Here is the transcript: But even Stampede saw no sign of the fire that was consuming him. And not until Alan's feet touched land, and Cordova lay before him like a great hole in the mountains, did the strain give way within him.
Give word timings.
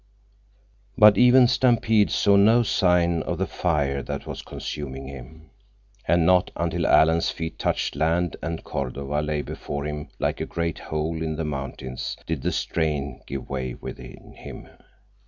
But 0.97 1.15
even 1.19 1.47
Stampede 1.47 2.09
saw 2.09 2.35
no 2.35 2.63
sign 2.63 3.21
of 3.21 3.37
the 3.37 3.45
fire 3.45 4.01
that 4.01 4.25
was 4.25 4.41
consuming 4.41 5.07
him. 5.07 5.51
And 6.07 6.25
not 6.25 6.49
until 6.55 6.87
Alan's 6.87 7.29
feet 7.29 7.59
touched 7.59 7.95
land, 7.95 8.35
and 8.41 8.63
Cordova 8.63 9.21
lay 9.21 9.43
before 9.43 9.85
him 9.85 10.07
like 10.17 10.41
a 10.41 10.47
great 10.47 10.79
hole 10.79 11.21
in 11.21 11.35
the 11.35 11.45
mountains, 11.45 12.17
did 12.25 12.41
the 12.41 12.51
strain 12.51 13.21
give 13.27 13.47
way 13.47 13.75
within 13.75 14.33
him. 14.33 14.69